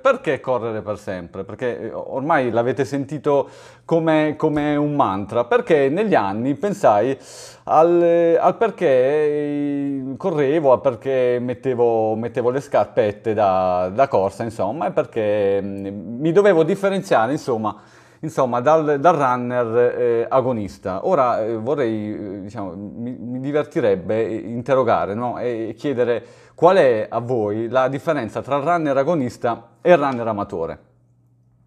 [0.00, 1.44] Perché correre per sempre?
[1.44, 3.48] Perché eh, ormai l'avete sentito
[3.84, 7.16] come, come, un mantra, perché negli anni pensai
[7.64, 14.90] al, al perché correvo, al perché mettevo, mettevo le scarpette da, da, corsa, insomma, e
[14.92, 17.76] perché mm, mi dovevo differenziare, insomma,
[18.20, 21.06] insomma dal, dal runner eh, agonista.
[21.06, 25.38] Ora eh, vorrei, eh, diciamo, mi, mi divertirebbe interrogare no?
[25.38, 26.24] e chiedere
[26.54, 30.87] qual è a voi la differenza tra runner agonista e runner amatore.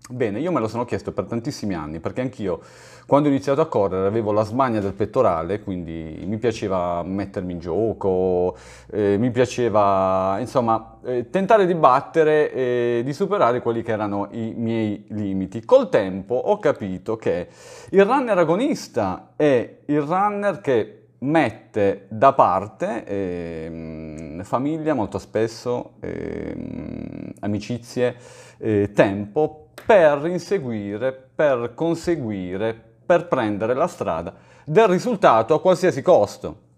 [0.09, 2.59] Bene, io me lo sono chiesto per tantissimi anni, perché anch'io
[3.05, 7.59] quando ho iniziato a correre avevo la smania del pettorale, quindi mi piaceva mettermi in
[7.59, 8.57] gioco,
[8.89, 14.53] eh, mi piaceva insomma eh, tentare di battere e di superare quelli che erano i
[14.57, 15.63] miei limiti.
[15.63, 17.47] Col tempo ho capito che
[17.91, 27.33] il runner agonista è il runner che mette da parte eh, famiglia molto spesso, eh,
[27.41, 28.15] amicizie,
[28.57, 36.69] eh, tempo per inseguire, per conseguire, per prendere la strada del risultato a qualsiasi costo.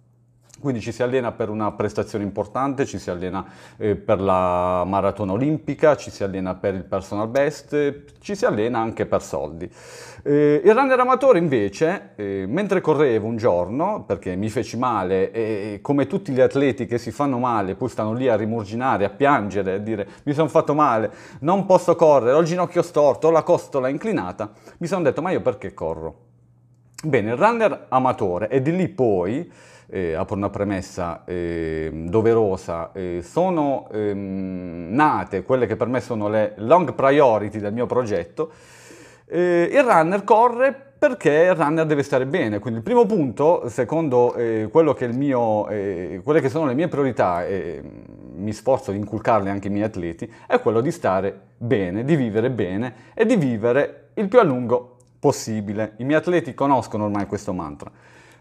[0.63, 5.33] Quindi ci si allena per una prestazione importante, ci si allena eh, per la maratona
[5.33, 9.69] olimpica, ci si allena per il personal best, ci si allena anche per soldi.
[10.23, 15.79] Eh, il runner amatore invece, eh, mentre correvo un giorno, perché mi feci male e
[15.81, 19.73] come tutti gli atleti che si fanno male, poi stanno lì a rimurginare, a piangere,
[19.73, 23.43] a dire mi sono fatto male, non posso correre, ho il ginocchio storto, ho la
[23.43, 26.31] costola inclinata, mi sono detto ma io perché corro?
[27.05, 29.51] Bene, il runner amatore e di lì poi
[29.87, 36.29] eh, apro una premessa eh, doverosa, eh, sono ehm, nate quelle che per me sono
[36.29, 38.51] le long priority del mio progetto,
[39.25, 42.59] eh, il runner corre perché il runner deve stare bene.
[42.59, 47.45] Quindi il primo punto, secondo eh, che mio, eh, quelle che sono le mie priorità,
[47.45, 47.81] e
[48.35, 52.49] mi sforzo di inculcarle anche ai miei atleti, è quello di stare bene, di vivere
[52.49, 54.92] bene e di vivere il più a lungo
[55.23, 55.93] possibile.
[55.99, 57.89] I miei atleti conoscono ormai questo mantra.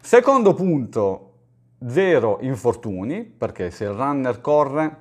[0.01, 1.35] Secondo punto,
[1.87, 4.97] zero infortuni, perché se il runner corre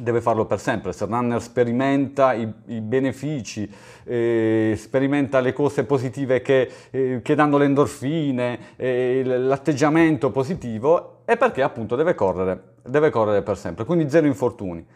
[0.00, 3.68] deve farlo per sempre, se il runner sperimenta i, i benefici,
[4.04, 11.36] eh, sperimenta le cose positive che, eh, che danno le endorfine, eh, l'atteggiamento positivo, è
[11.36, 14.86] perché appunto deve correre, deve correre per sempre, quindi zero infortuni.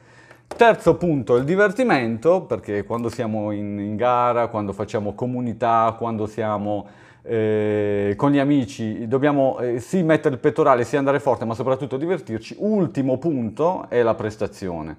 [0.46, 6.86] Terzo punto, il divertimento, perché quando siamo in, in gara, quando facciamo comunità, quando siamo
[7.22, 11.98] eh, con gli amici dobbiamo eh, sì mettere il pettorale, sì andare forte, ma soprattutto
[11.98, 12.56] divertirci.
[12.60, 14.96] Ultimo punto è la prestazione.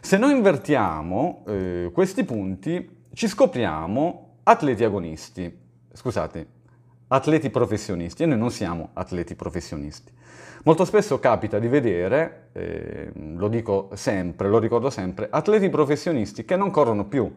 [0.00, 5.56] Se noi invertiamo eh, questi punti, ci scopriamo atleti agonisti.
[5.92, 6.46] Scusate,
[7.08, 10.12] atleti professionisti e noi non siamo atleti professionisti.
[10.64, 16.56] Molto spesso capita di vedere, eh, lo dico sempre, lo ricordo sempre, atleti professionisti che
[16.56, 17.32] non corrono più,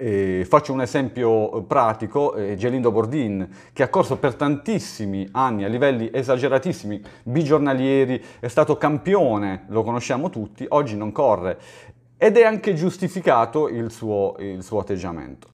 [0.00, 5.68] eh, faccio un esempio pratico, eh, Gelindo Bordin, che ha corso per tantissimi anni a
[5.68, 11.58] livelli esageratissimi, bigiornalieri, è stato campione, lo conosciamo tutti, oggi non corre
[12.16, 15.48] ed è anche giustificato il suo, il suo atteggiamento.